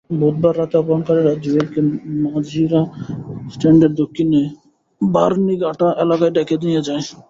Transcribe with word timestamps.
বুধবার 0.19 0.53
রাতে 0.57 0.75
অপহরণকারীরা 0.77 1.33
জুয়েলকে 1.43 1.79
মাঝিড়া 2.23 2.81
স্ট্যান্ডের 3.53 3.93
দক্ষিণে 3.99 4.41
বারনিঘাটা 5.01 5.87
এলাকায় 6.03 6.33
ডেকে 6.35 6.55
নিয়ে 6.63 6.81
যায়। 6.87 7.03